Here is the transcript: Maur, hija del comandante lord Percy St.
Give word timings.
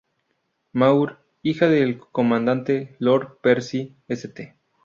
Maur, 0.73 1.19
hija 1.43 1.67
del 1.67 1.99
comandante 1.99 2.95
lord 2.97 3.37
Percy 3.41 3.93
St. 4.07 4.55